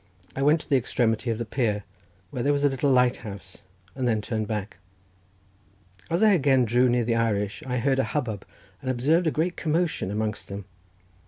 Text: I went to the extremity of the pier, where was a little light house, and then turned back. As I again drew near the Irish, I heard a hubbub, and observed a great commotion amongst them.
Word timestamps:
I 0.35 0.41
went 0.41 0.59
to 0.61 0.67
the 0.67 0.77
extremity 0.77 1.29
of 1.29 1.37
the 1.37 1.45
pier, 1.45 1.83
where 2.31 2.43
was 2.51 2.63
a 2.63 2.69
little 2.69 2.89
light 2.89 3.17
house, 3.17 3.59
and 3.93 4.07
then 4.07 4.19
turned 4.19 4.47
back. 4.47 4.77
As 6.09 6.23
I 6.23 6.31
again 6.31 6.65
drew 6.65 6.89
near 6.89 7.05
the 7.05 7.13
Irish, 7.13 7.61
I 7.67 7.77
heard 7.77 7.99
a 7.99 8.03
hubbub, 8.05 8.43
and 8.81 8.89
observed 8.89 9.27
a 9.27 9.29
great 9.29 9.55
commotion 9.55 10.09
amongst 10.09 10.47
them. 10.47 10.65